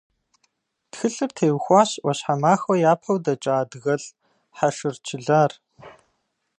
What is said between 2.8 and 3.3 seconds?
япэу